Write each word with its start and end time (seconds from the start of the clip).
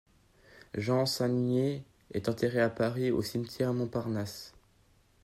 Jean 0.73 1.05
Sangnier 1.05 1.83
est 2.11 2.27
enterré 2.27 2.59
à 2.59 2.71
Paris 2.71 3.11
au 3.11 3.21
cimetière 3.21 3.71
Montparnasse. 3.71 4.55